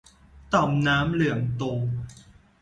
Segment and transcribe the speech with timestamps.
[0.53, 1.63] ต่อมน้ำเหลืองโต